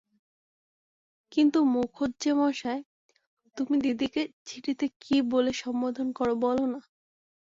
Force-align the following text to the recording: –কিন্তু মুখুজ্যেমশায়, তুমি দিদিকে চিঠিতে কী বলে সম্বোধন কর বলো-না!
–কিন্তু 1.31 1.59
মুখুজ্যেমশায়, 1.73 2.81
তুমি 3.57 3.75
দিদিকে 3.81 4.21
চিঠিতে 4.47 4.85
কী 5.01 5.15
বলে 5.31 5.51
সম্বোধন 5.61 6.07
কর 6.11 6.29
বলো-না! 6.43 6.79